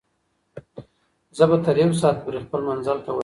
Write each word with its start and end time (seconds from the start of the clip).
زه 1.37 1.43
به 1.49 1.57
تر 1.65 1.75
یو 1.81 1.91
ساعت 2.01 2.17
پورې 2.23 2.39
خپل 2.45 2.61
منزل 2.69 2.97
ته 3.05 3.09
ورسېږم. 3.11 3.19